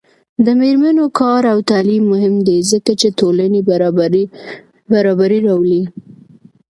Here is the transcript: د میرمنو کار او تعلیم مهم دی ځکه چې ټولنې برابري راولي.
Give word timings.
د 0.45 0.47
میرمنو 0.59 1.05
کار 1.19 1.41
او 1.53 1.59
تعلیم 1.71 2.03
مهم 2.13 2.35
دی 2.47 2.57
ځکه 2.71 2.91
چې 2.99 3.07
ټولنې 3.19 3.61
برابري 4.89 5.37
راولي. 5.47 5.83